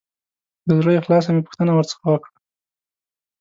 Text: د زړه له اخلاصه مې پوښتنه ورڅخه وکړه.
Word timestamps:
د 0.67 0.69
زړه 0.79 0.91
له 0.93 0.99
اخلاصه 1.01 1.29
مې 1.33 1.41
پوښتنه 1.47 1.71
ورڅخه 1.73 2.05
وکړه. 2.09 2.35